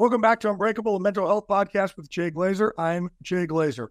[0.00, 2.70] Welcome back to Unbreakable a Mental Health Podcast with Jay Glazer.
[2.78, 3.88] I'm Jay Glazer.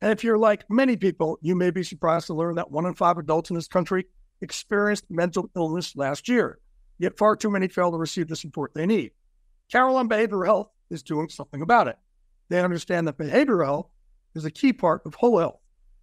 [0.00, 2.94] And if you're like many people, you may be surprised to learn that one in
[2.94, 4.06] five adults in this country
[4.40, 6.58] experienced mental illness last year.
[6.98, 9.12] Yet far too many fail to receive the support they need.
[9.70, 11.96] Carelon Behavioral Health is doing something about it.
[12.48, 13.90] They understand that behavioral health
[14.34, 15.60] is a key part of whole health,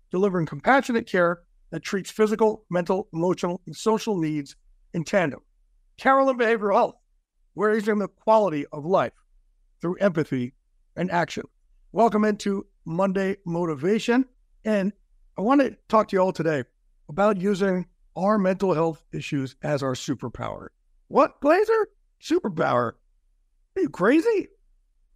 [0.09, 4.55] delivering compassionate care that treats physical, mental, emotional, and social needs
[4.93, 5.41] in tandem.
[5.97, 6.95] Carelon Behavioral Health,
[7.57, 9.11] raising the quality of life
[9.81, 10.53] through empathy
[10.95, 11.43] and action.
[11.91, 14.25] Welcome into Monday Motivation.
[14.65, 14.93] And
[15.37, 16.63] I want to talk to you all today
[17.07, 17.85] about using
[18.15, 20.67] our mental health issues as our superpower.
[21.07, 21.85] What, Glazer?
[22.21, 22.93] Superpower?
[23.75, 24.47] Are you crazy?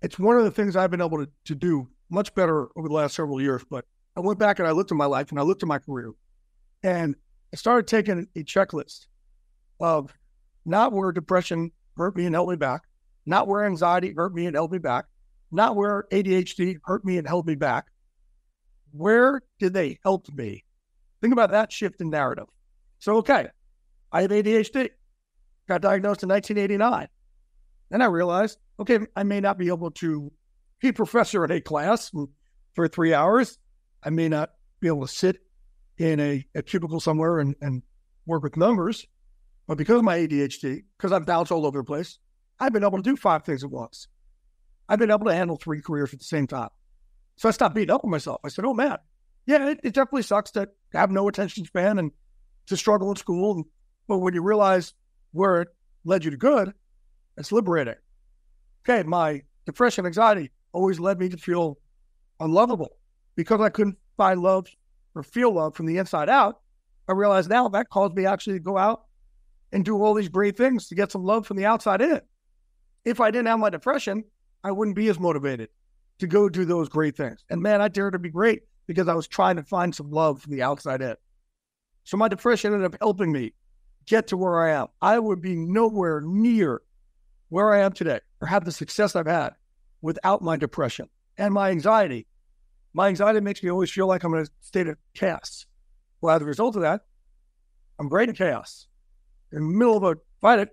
[0.02, 2.94] It's one of the things I've been able to, to do much better over the
[2.94, 3.64] last several years.
[3.70, 3.86] But
[4.16, 6.14] I went back and I looked at my life and I looked at my career
[6.84, 7.16] and
[7.52, 9.08] I started taking a checklist
[9.80, 10.14] of
[10.66, 12.84] not where depression hurt me and held me back,
[13.26, 15.06] not where anxiety hurt me and held me back,
[15.52, 17.86] not where ADHD hurt me and held me back.
[18.92, 20.64] Where did they help me?
[21.22, 22.48] Think about that shift in narrative.
[23.00, 23.48] So, okay,
[24.12, 24.90] I have ADHD,
[25.68, 27.08] got diagnosed in 1989.
[27.90, 30.32] Then I realized, okay, I may not be able to
[30.82, 32.12] be a professor in a class
[32.74, 33.58] for three hours.
[34.04, 35.38] I may not be able to sit
[35.98, 37.84] in a, a cubicle somewhere and, and
[38.26, 39.06] work with numbers.
[39.68, 42.20] But because of my ADHD, because I'm bounced all over the place,
[42.60, 44.08] I've been able to do five things at once.
[44.88, 46.70] I've been able to handle three careers at the same time.
[47.36, 48.42] So I stopped beating up on myself.
[48.44, 48.98] I said, oh man,
[49.46, 52.12] yeah, it, it definitely sucks to have no attention span and
[52.68, 53.64] to struggle in school.
[54.08, 54.94] But when you realize
[55.32, 55.70] where it
[56.06, 56.74] led you to good,
[57.38, 57.96] it's liberating.
[58.88, 61.80] Okay, my depression, and anxiety always led me to feel
[62.40, 62.98] unlovable
[63.36, 64.68] because I couldn't find love
[65.16, 66.60] or feel love from the inside out.
[67.08, 69.06] I realize now that caused me actually to go out
[69.72, 72.22] and do all these great things to get some love from the outside in
[73.06, 74.24] if I didn't have my depression,
[74.64, 75.70] I wouldn't be as motivated
[76.20, 77.44] to go do those great things.
[77.50, 80.42] And man, I dared to be great because I was trying to find some love
[80.42, 81.16] from the outside in.
[82.04, 83.54] So my depression ended up helping me
[84.06, 84.88] get to where I am.
[85.02, 86.82] I would be nowhere near
[87.50, 89.54] where I am today or have the success I've had
[90.02, 92.28] without my depression and my anxiety.
[92.94, 95.66] My anxiety makes me always feel like I'm in a state of chaos.
[96.22, 97.02] Well, as a result of that,
[98.00, 98.88] I'm great at chaos.
[99.52, 100.70] In the middle of a fight,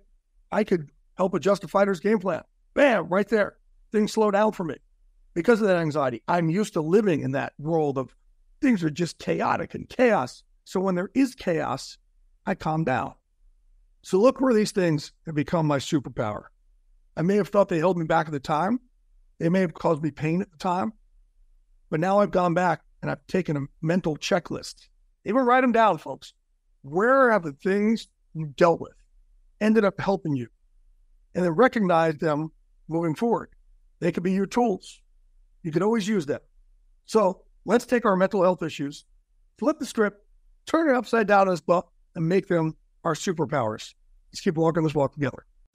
[0.51, 2.41] I could help adjust a fighter's game plan.
[2.73, 3.57] Bam, right there.
[3.93, 4.77] Things slow down for me
[5.35, 6.23] because of that anxiety.
[6.27, 8.15] I'm used to living in that world of
[8.63, 10.43] things are just chaotic and chaos.
[10.65, 11.99] So when there is chaos,
[12.47, 13.15] I calm down.
[14.03, 16.45] So look where these things have become my superpower.
[17.19, 18.81] I may have thought they held me back at the time.
[19.39, 20.95] They may have caused me pain at the time.
[21.91, 24.89] But now I've gone back and I've taken a mental checklist.
[25.27, 26.33] Even write them down, folks.
[26.81, 28.95] Where have the things you dealt with
[29.61, 30.49] ended up helping you?
[31.35, 32.51] And then recognize them
[32.89, 33.51] moving forward.
[34.01, 35.01] They could be your tools.
[35.63, 36.41] You can always use them.
[37.07, 39.05] So let's take our mental health issues,
[39.59, 40.25] flip the script,
[40.67, 43.95] turn it upside down as well, and make them our superpowers.
[44.33, 45.45] Let's keep walking this walk together.